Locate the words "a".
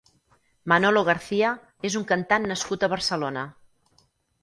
2.89-2.93